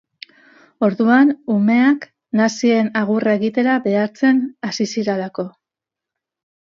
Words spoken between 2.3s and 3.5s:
nazien agurra